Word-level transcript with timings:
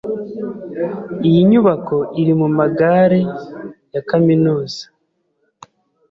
Iyi 1.27 1.41
nyubako 1.49 1.97
iri 2.21 2.33
mumagare 2.39 3.19
ya 3.93 4.01
kaminuza. 4.09 4.81